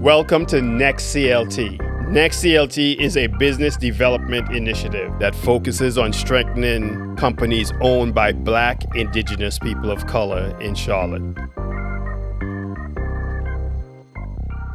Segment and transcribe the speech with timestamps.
[0.00, 2.08] Welcome to Next CLT.
[2.10, 8.96] Next CLT is a business development initiative that focuses on strengthening companies owned by black,
[8.96, 11.36] indigenous people of color in Charlotte.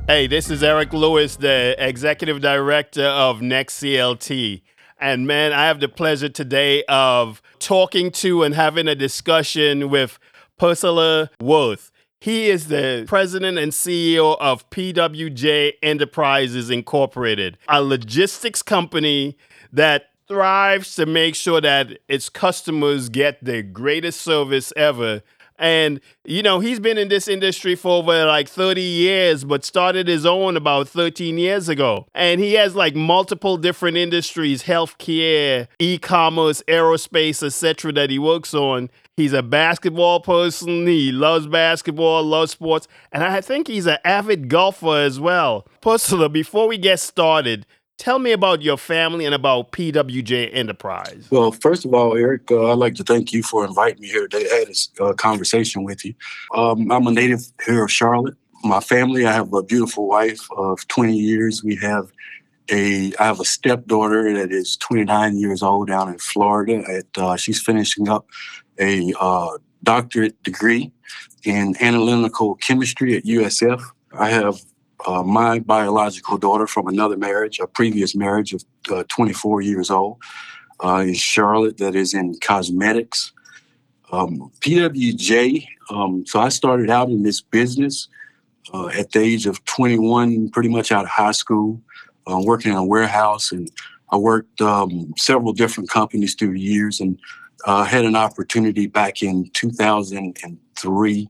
[0.06, 4.62] Hey, this is Eric Lewis, the executive director of Next CLT.
[5.00, 10.20] And man, I have the pleasure today of talking to and having a discussion with
[10.60, 11.92] Persaler Worth.
[12.20, 19.38] He is the president and CEO of PWJ Enterprises Incorporated, a logistics company
[19.72, 25.22] that thrives to make sure that its customers get the greatest service ever
[25.58, 30.08] and, you know, he's been in this industry for over like 30 years, but started
[30.08, 32.08] his own about 13 years ago.
[32.14, 37.94] And he has like multiple different industries, healthcare, e-commerce, aerospace, etc.
[37.94, 38.90] that he works on.
[39.18, 40.88] He's a basketball person.
[40.88, 45.66] He loves basketball, loves sports, and I think he's an avid golfer as well.
[45.82, 47.66] Persaler, before we get started,
[47.98, 51.28] Tell me about your family and about PWJ Enterprise.
[51.32, 54.28] Well, first of all, Eric, uh, I'd like to thank you for inviting me here
[54.28, 54.50] today.
[54.50, 56.14] Had this uh, conversation with you.
[56.54, 58.36] Um, I'm a native here of Charlotte.
[58.66, 61.64] My family, I have a beautiful wife of 20 years.
[61.64, 62.12] We have
[62.70, 66.84] a, I have a stepdaughter that is 29 years old down in Florida.
[66.90, 68.28] At uh, she's finishing up
[68.80, 70.92] a uh, doctorate degree
[71.44, 73.82] in analytical chemistry at USF.
[74.18, 74.62] I have
[75.06, 80.18] uh, my biological daughter from another marriage, a previous marriage of uh, 24 years old,
[80.84, 83.32] uh, in Charlotte, that is in cosmetics.
[84.12, 88.08] Um, PWJ, um, so I started out in this business
[88.74, 91.82] uh, at the age of 21, pretty much out of high school,
[92.30, 93.52] uh, working in a warehouse.
[93.52, 93.70] And
[94.12, 97.20] I worked um, several different companies through the years and
[97.66, 101.30] uh, had an opportunity back in 2003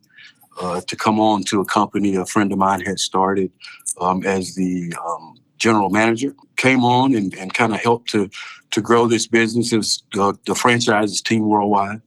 [0.61, 3.51] uh, to come on to a company a friend of mine had started
[3.99, 6.35] um, as the um, general manager.
[6.57, 8.29] Came on and, and kind of helped to
[8.71, 9.71] to grow this business.
[9.71, 12.01] Was uh, the franchises team worldwide.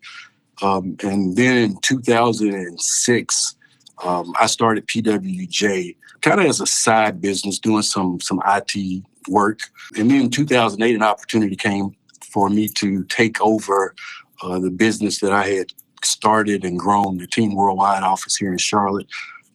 [0.61, 3.57] Um, and then in 2006,
[4.05, 9.61] um, I started PWJ kind of as a side business, doing some some IT work.
[9.97, 11.95] And then in 2008, an opportunity came
[12.33, 13.95] for me to take over
[14.43, 18.59] uh, the business that I had started and grown the Team Worldwide office here in
[18.59, 19.07] Charlotte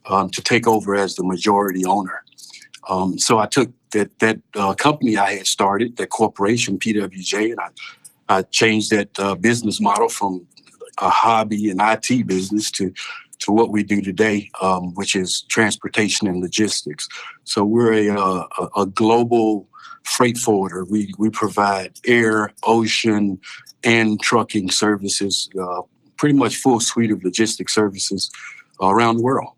[0.07, 2.23] um, to take over as the majority owner.
[2.89, 7.59] Um, so I took that that uh, company I had started, that corporation PWJ, and
[7.59, 7.69] I,
[8.29, 10.45] I changed that uh, business model from
[10.99, 12.93] a hobby and IT business to
[13.43, 17.07] to what we do today, um, which is transportation and logistics.
[17.43, 19.67] So we're a, uh, a, a global
[20.03, 20.85] freight forwarder.
[20.85, 23.39] We we provide air, ocean,
[23.83, 25.81] and trucking services uh,
[26.17, 28.31] pretty much full suite of logistics services
[28.81, 29.53] around the world.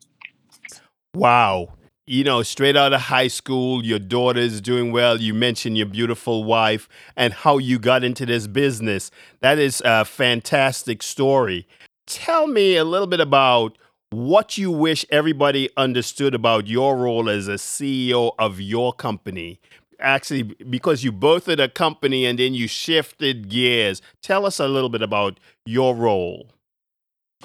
[1.13, 1.69] Wow.
[2.07, 5.19] You know, straight out of high school, your daughter's doing well.
[5.19, 9.09] You mentioned your beautiful wife and how you got into this business.
[9.39, 11.67] That is a fantastic story.
[12.07, 13.77] Tell me a little bit about
[14.11, 19.59] what you wish everybody understood about your role as a CEO of your company.
[19.99, 24.01] Actually, because you birthed a company and then you shifted gears.
[24.21, 26.47] Tell us a little bit about your role.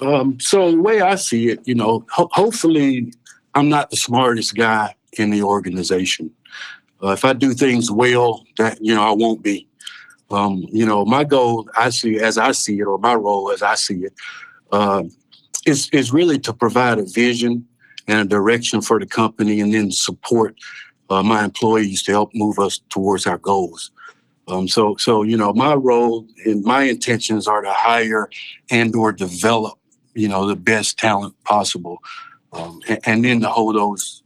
[0.01, 3.13] Um, so the way I see it, you know, ho- hopefully
[3.55, 6.31] I'm not the smartest guy in the organization.
[7.03, 9.67] Uh, if I do things well, that you know I won't be.
[10.29, 13.61] Um, you know, my goal, I see as I see it, or my role as
[13.61, 14.13] I see it,
[14.71, 15.03] uh,
[15.65, 17.65] is is really to provide a vision
[18.07, 20.55] and a direction for the company, and then support
[21.09, 23.91] uh, my employees to help move us towards our goals.
[24.47, 28.29] Um, so, so you know, my role and my intentions are to hire
[28.69, 29.77] and or develop
[30.13, 32.01] you know, the best talent possible,
[32.53, 34.23] um, and, and, then to hold those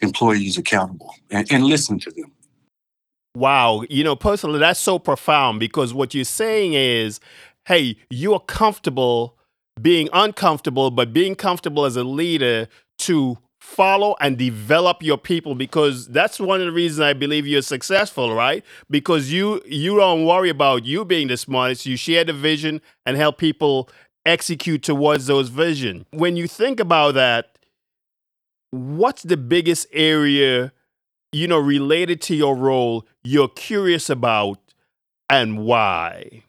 [0.00, 2.32] employees accountable and, and listen to them.
[3.36, 7.20] Wow, you know, personally, that's so profound because what you're saying is,
[7.66, 9.38] hey, you're comfortable
[9.80, 16.08] being uncomfortable, but being comfortable as a leader to follow and develop your people because
[16.08, 18.64] that's one of the reasons I believe you're successful, right?
[18.88, 21.86] Because you you don't worry about you being the smartest.
[21.86, 23.88] You share the vision and help people
[24.26, 26.06] execute towards those vision.
[26.10, 27.58] When you think about that,
[28.70, 30.72] what's the biggest area,
[31.32, 34.58] you know, related to your role you're curious about
[35.28, 36.44] and why?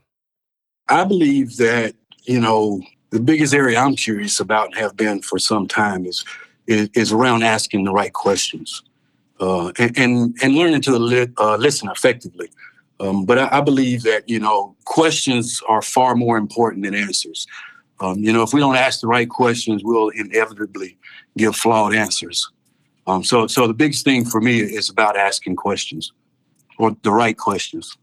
[0.88, 2.82] I believe that, you know,
[3.12, 6.26] the biggest area I'm curious about and have been for some time is
[6.68, 8.84] is, is around asking the right questions
[9.40, 12.50] uh, and, and, and learning to li- uh, listen effectively.
[13.00, 17.48] Um, but I, I, believe that you know questions are far more important than answers.
[18.00, 20.98] Um, you know, if we don't ask the right questions, we'll inevitably
[21.38, 22.50] give flawed answers.
[23.08, 26.14] Um, so, so the biggest thing for me is about asking questions
[26.78, 27.98] or the right questions.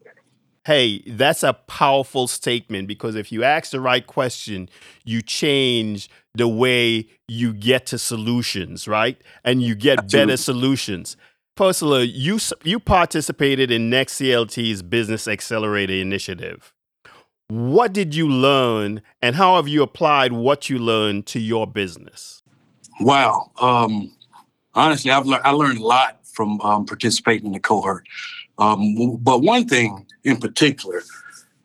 [0.69, 4.69] Hey, that's a powerful statement because if you ask the right question,
[5.03, 9.19] you change the way you get to solutions, right?
[9.43, 10.26] And you get Absolutely.
[10.26, 11.17] better solutions.
[11.59, 16.75] Persaler, you you participated in Next CLT's Business Accelerator initiative.
[17.47, 22.43] What did you learn, and how have you applied what you learned to your business?
[23.00, 23.53] Wow.
[23.59, 24.15] Um,
[24.75, 28.06] honestly, I've learned I learned a lot from um, participating in the cohort.
[28.59, 31.03] Um, but one thing in particular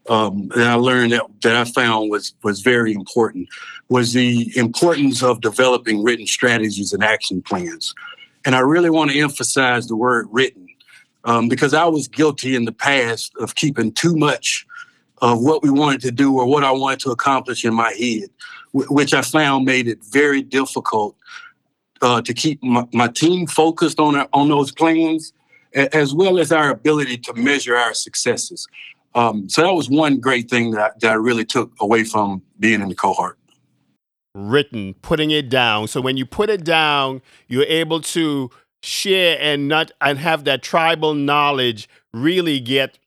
[0.09, 3.49] um, that I learned that, that I found was was very important
[3.89, 7.93] was the importance of developing written strategies and action plans.
[8.45, 10.67] And I really want to emphasize the word written
[11.23, 14.65] um, because I was guilty in the past of keeping too much
[15.21, 18.29] of what we wanted to do or what I wanted to accomplish in my head,
[18.71, 21.15] wh- which I found made it very difficult
[22.01, 25.32] uh, to keep my, my team focused on our, on those plans,
[25.73, 28.67] as well as our ability to measure our successes.
[29.15, 32.41] Um, so that was one great thing that I, that I really took away from
[32.59, 33.37] being in the cohort.
[34.35, 35.87] Written, putting it down.
[35.87, 38.49] So when you put it down, you're able to
[38.81, 42.97] share and not and have that tribal knowledge really get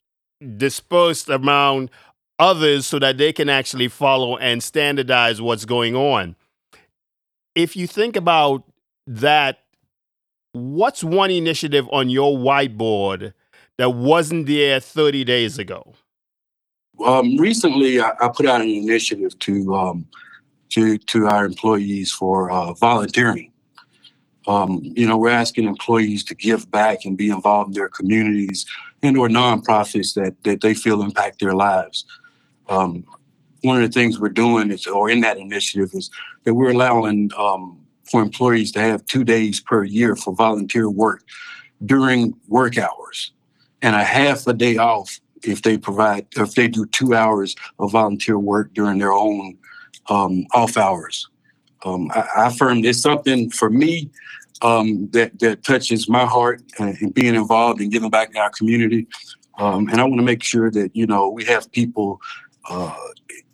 [0.56, 1.90] dispersed around
[2.38, 6.36] others so that they can actually follow and standardize what's going on.
[7.54, 8.62] If you think about
[9.06, 9.60] that,
[10.56, 13.32] what's one initiative on your whiteboard
[13.78, 15.94] that wasn't there 30 days ago?
[17.04, 20.06] Um, recently, I, I put out an initiative to um,
[20.70, 23.52] to to our employees for uh, volunteering.
[24.46, 28.64] Um, you know, we're asking employees to give back and be involved in their communities
[29.02, 32.06] and or nonprofits that that they feel impact their lives.
[32.68, 33.04] Um,
[33.62, 36.10] one of the things we're doing is, or in that initiative, is
[36.44, 41.22] that we're allowing um, for employees to have two days per year for volunteer work
[41.84, 43.32] during work hours,
[43.82, 47.92] and a half a day off if they provide if they do two hours of
[47.92, 49.56] volunteer work during their own
[50.08, 51.28] um, off hours.
[51.84, 54.10] Um, I, I affirm it's something for me
[54.62, 59.06] um, that that touches my heart and, being involved and giving back to our community.
[59.58, 62.20] Um, and I want to make sure that you know we have people,
[62.68, 62.94] uh,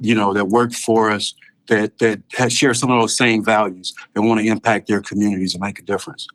[0.00, 1.34] you know, that work for us
[1.68, 5.62] that that share some of those same values and want to impact their communities and
[5.62, 6.26] make a difference.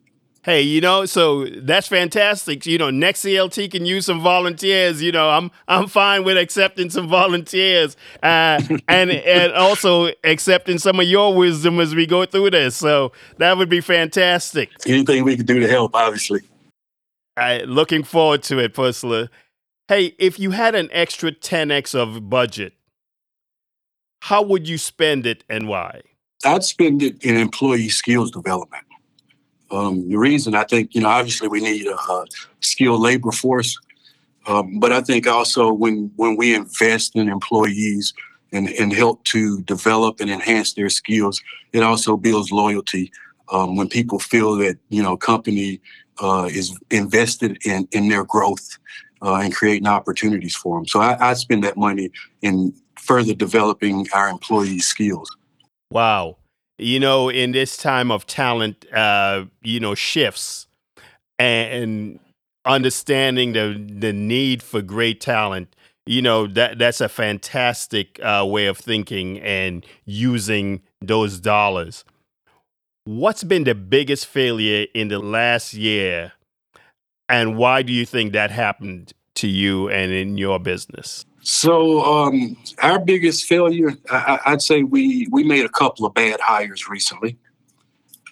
[0.48, 2.66] Hey, you know, so that's fantastic.
[2.66, 5.02] You know, next CLT can use some volunteers.
[5.02, 11.02] You know, I'm I'm fine with accepting some volunteers, uh, and and also accepting some
[11.02, 12.78] of your wisdom as we go through this.
[12.78, 14.70] So that would be fantastic.
[14.86, 16.40] Anything we can do to help, obviously.
[17.36, 19.28] I looking forward to it, Persaler.
[19.90, 22.72] Hey, if you had an extra 10x of budget,
[24.22, 26.02] how would you spend it and why?
[26.46, 28.84] I'd spend it in employee skills development.
[29.72, 32.26] Um, the reason I think, you know, obviously we need a, a
[32.62, 33.78] skilled labor force,
[34.46, 38.14] um, but I think also when when we invest in employees
[38.54, 41.42] and, and help to develop and enhance their skills,
[41.74, 43.12] it also builds loyalty.
[43.52, 45.82] Um, when people feel that you know company
[46.20, 48.78] uh, is invested in in their growth
[49.22, 52.10] uh, and creating opportunities for them, so I, I spend that money
[52.42, 52.74] in
[53.08, 55.30] further developing our employees' skills.
[55.90, 56.38] Wow.
[56.78, 60.68] You know, in this time of talent, uh, you know, shifts
[61.40, 62.20] and
[62.66, 68.68] understanding the the need for great talent, you know, that that's a fantastic uh, way
[68.68, 72.04] of thinking and using those dollars.
[73.06, 76.34] What's been the biggest failure in the last year,
[77.30, 81.26] and why do you think that happened to you and in your business?
[81.50, 86.42] So um, our biggest failure, I, I'd say we we made a couple of bad
[86.42, 87.38] hires recently.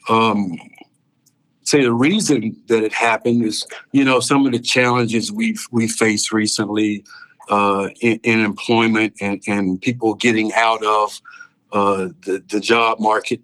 [0.09, 0.59] Um,
[1.63, 5.87] say the reason that it happened is, you know, some of the challenges we've we
[5.87, 7.05] faced recently
[7.49, 11.21] uh, in, in employment and, and people getting out of
[11.71, 13.39] uh, the the job market.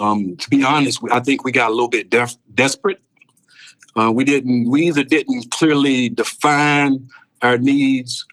[0.00, 3.00] Um, to be honest, I think we got a little bit def- desperate.
[3.96, 4.68] Uh, we didn't.
[4.68, 7.08] We either didn't clearly define
[7.40, 8.26] our needs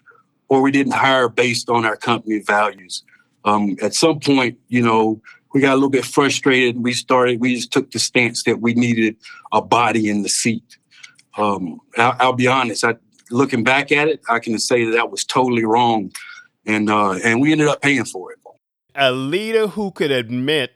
[0.48, 3.02] or we didn't hire based on our company values.
[3.44, 5.20] Um, at some point, you know,
[5.52, 6.76] we got a little bit frustrated.
[6.76, 9.16] And we started, we just took the stance that we needed
[9.52, 10.78] a body in the seat.
[11.36, 12.96] Um, I'll, I'll be honest, I,
[13.30, 16.12] looking back at it, I can say that that was totally wrong.
[16.66, 18.38] And, uh, and we ended up paying for it.
[18.96, 20.72] a leader who could admit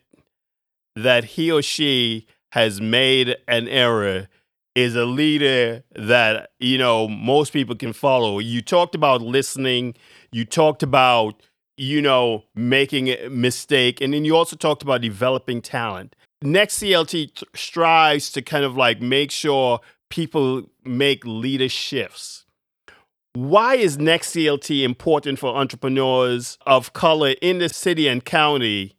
[0.94, 4.28] that he or she has made an error
[4.74, 9.94] is a leader that you know most people can follow you talked about listening
[10.30, 11.42] you talked about
[11.76, 17.42] you know making a mistake and then you also talked about developing talent Next CLT
[17.54, 22.46] strives to kind of like make sure people make leader shifts.
[23.34, 28.96] Why is Next CLT important for entrepreneurs of color in the city and county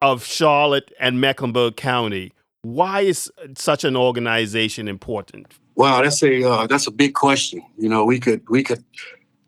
[0.00, 2.32] of Charlotte and Mecklenburg County?
[2.66, 5.46] Why is such an organization important?
[5.76, 7.62] Wow, that's a uh, that's a big question.
[7.78, 8.84] You know, we could we could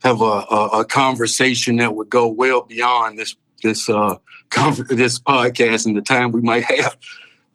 [0.04, 3.34] have a, a, a conversation that would go well beyond this
[3.64, 4.14] this uh,
[4.88, 6.96] this podcast and the time we might have,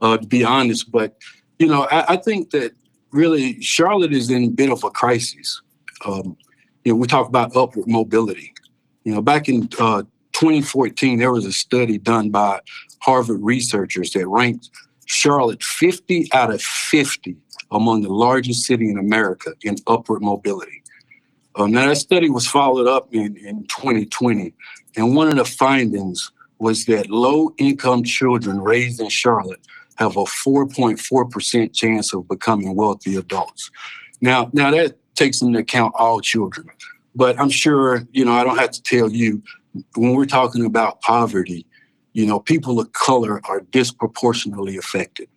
[0.02, 0.92] uh, to be honest.
[0.92, 1.16] But
[1.60, 2.74] you know, I, I, think that
[3.12, 5.62] really Charlotte is in a bit of a crisis.
[6.06, 6.36] Um,
[6.84, 8.54] you know, we talk about upward mobility.
[9.06, 10.04] You know, back in uh,
[10.34, 12.60] 2014, there was a study done by
[13.00, 14.70] Harvard researchers that ranked
[15.14, 17.38] Charlotte 50 out of 50
[17.72, 20.84] among the largest city in America in upward mobility.
[21.56, 24.54] Um, now, that study was followed up in, in 2020,
[24.96, 29.60] and one of the findings was that low income children raised in Charlotte
[29.96, 33.70] have a 4.4% chance of becoming wealthy adults.
[34.22, 36.68] Now, now that takes into account all children,
[37.16, 39.44] but I'm sure, you know, I don't have to tell you
[39.96, 41.66] when we're talking about poverty,
[42.14, 45.28] you know, people of color are disproportionately affected.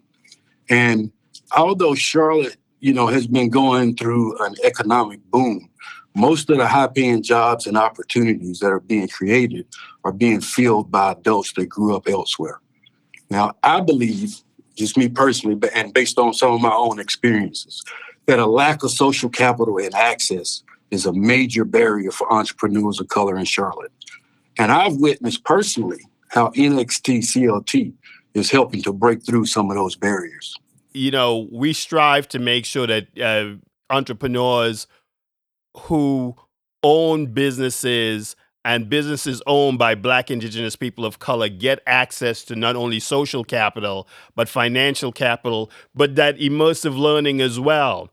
[0.68, 1.10] And
[1.56, 5.68] although Charlotte, you know, has been going through an economic boom,
[6.14, 9.66] most of the high paying jobs and opportunities that are being created
[10.04, 12.60] are being filled by adults that grew up elsewhere.
[13.30, 14.42] Now, I believe,
[14.76, 17.82] just me personally, and based on some of my own experiences,
[18.26, 23.08] that a lack of social capital and access is a major barrier for entrepreneurs of
[23.08, 23.92] color in Charlotte.
[24.58, 26.00] And I've witnessed personally
[26.36, 27.94] how NXT CLT
[28.34, 30.54] is helping to break through some of those barriers.
[30.92, 33.56] You know, we strive to make sure that uh,
[33.88, 34.86] entrepreneurs
[35.76, 36.36] who
[36.82, 42.76] own businesses and businesses owned by black indigenous people of color get access to not
[42.76, 48.10] only social capital but financial capital but that immersive learning as well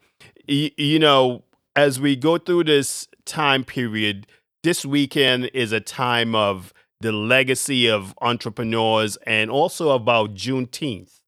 [0.47, 1.43] y- you know
[1.75, 4.27] as we go through this time period
[4.63, 6.73] this weekend is a time of
[7.03, 11.19] the legacy of entrepreneurs and also about juneteenth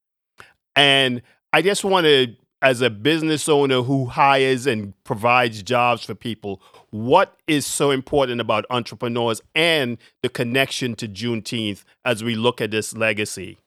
[0.76, 1.22] and
[1.54, 6.60] i just want to as a business owner who hires and provides jobs for people,
[6.90, 12.72] what is so important about entrepreneurs and the connection to Juneteenth as we look at
[12.72, 13.60] this legacy?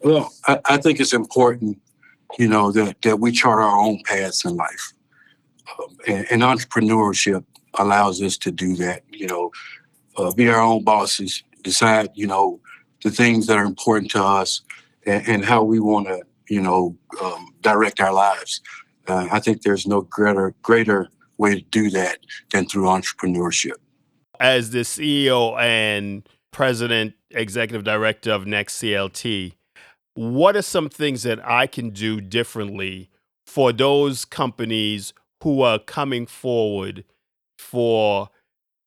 [0.00, 1.80] Well, I, I think it's important,
[2.38, 4.92] you know, that, that we chart our own paths in life.
[5.78, 7.42] Um, and, and, entrepreneurship
[7.78, 9.50] allows us to do that, you know,
[10.16, 12.60] uh, be our own bosses, decide, you know,
[13.02, 14.62] the things that are important to us
[15.06, 18.60] and, and how we want to you know, um, direct our lives.
[19.06, 22.18] Uh, I think there's no greater greater way to do that
[22.52, 23.74] than through entrepreneurship.
[24.40, 29.54] As the CEO and president, executive director of Next CLT,
[30.14, 33.10] what are some things that I can do differently
[33.46, 37.04] for those companies who are coming forward
[37.58, 38.30] for,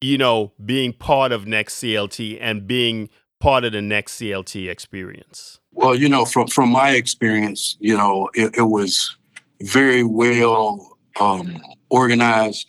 [0.01, 5.59] you know, being part of Next CLT and being part of the Next CLT experience?
[5.71, 9.15] Well, you know, from from my experience, you know, it, it was
[9.61, 12.67] very well um, organized.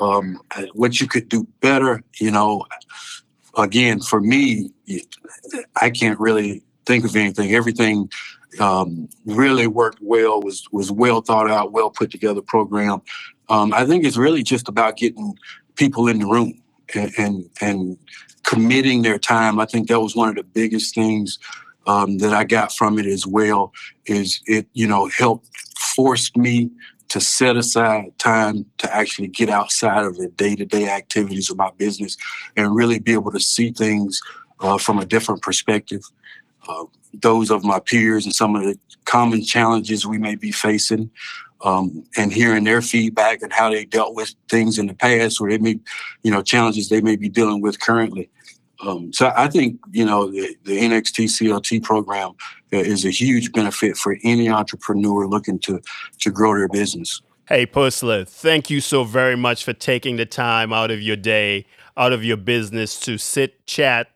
[0.00, 0.40] Um,
[0.74, 2.64] what you could do better, you know,
[3.56, 4.70] again, for me,
[5.80, 7.52] I can't really think of anything.
[7.52, 8.08] Everything
[8.60, 10.40] um, really worked well.
[10.40, 13.02] was was well thought out, well put together program.
[13.48, 15.34] Um, I think it's really just about getting
[15.78, 16.52] people in the room
[16.94, 17.98] and, and, and
[18.42, 19.58] committing their time.
[19.58, 21.38] I think that was one of the biggest things
[21.86, 23.72] um, that I got from it as well
[24.04, 26.70] is it, you know, helped forced me
[27.08, 32.16] to set aside time to actually get outside of the day-to-day activities of my business
[32.56, 34.20] and really be able to see things
[34.60, 36.02] uh, from a different perspective.
[36.68, 41.10] Uh, those of my peers and some of the common challenges we may be facing,
[41.62, 45.50] um, and hearing their feedback and how they dealt with things in the past, or
[45.50, 45.78] they may,
[46.22, 48.30] you know, challenges they may be dealing with currently.
[48.80, 52.32] Um, so I think you know the, the NXT CLT program
[52.70, 55.80] is a huge benefit for any entrepreneur looking to
[56.20, 57.20] to grow their business.
[57.48, 61.66] Hey Persaler, thank you so very much for taking the time out of your day,
[61.96, 64.08] out of your business to sit, chat,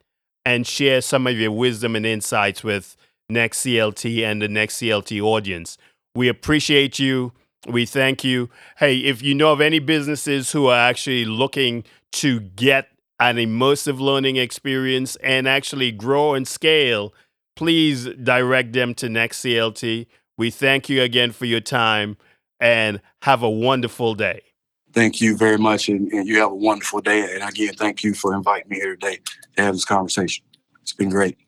[0.45, 2.97] and share some of your wisdom and insights with
[3.29, 5.79] Next CLT and the Next CLT audience.
[6.15, 7.33] We appreciate you.
[7.67, 8.51] We thank you.
[8.79, 12.89] Hey, if you know of any businesses who are actually looking to get
[13.21, 17.15] an immersive learning experience and actually grow and scale,
[17.57, 20.07] please direct them to Next CLT.
[20.37, 22.17] We thank you again for your time
[22.59, 24.43] and have a wonderful day.
[24.93, 27.35] Thank you very much, and, and you have a wonderful day.
[27.35, 29.21] And again, thank you for inviting me here today
[29.57, 30.45] to have this conversation.
[30.83, 31.39] It's been great.